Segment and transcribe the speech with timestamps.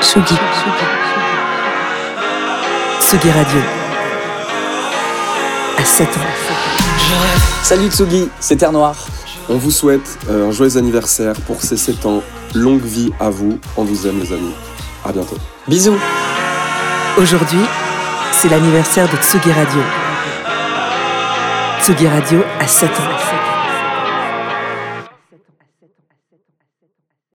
[0.00, 0.34] Tsugi.
[3.00, 3.60] Tsugi Radio.
[5.76, 6.20] À 7 ans.
[7.62, 8.96] Salut Tsugi, c'est Terre Noire.
[9.48, 12.22] On vous souhaite euh, un joyeux anniversaire pour ces 7 ans.
[12.54, 13.58] Longue vie à vous.
[13.76, 14.54] On vous aime les amis.
[15.04, 15.36] À bientôt.
[15.66, 15.98] Bisous.
[17.16, 17.64] Aujourd'hui,
[18.32, 19.80] c'est l'anniversaire de Tsugi Radio.
[21.82, 23.37] Tsugi Radio à 7 ans.